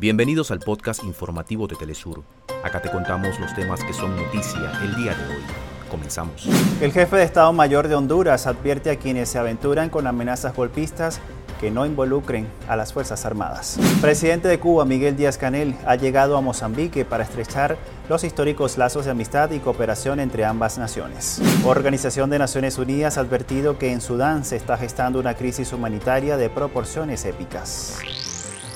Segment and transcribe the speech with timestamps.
[0.00, 2.22] Bienvenidos al podcast informativo de Telesur.
[2.64, 5.42] Acá te contamos los temas que son noticia el día de hoy.
[5.90, 6.48] Comenzamos.
[6.80, 11.20] El jefe de Estado Mayor de Honduras advierte a quienes se aventuran con amenazas golpistas
[11.60, 13.78] que no involucren a las Fuerzas Armadas.
[14.00, 17.76] presidente de Cuba, Miguel Díaz Canel, ha llegado a Mozambique para estrechar
[18.08, 21.42] los históricos lazos de amistad y cooperación entre ambas naciones.
[21.62, 26.38] Organización de Naciones Unidas ha advertido que en Sudán se está gestando una crisis humanitaria
[26.38, 27.98] de proporciones épicas.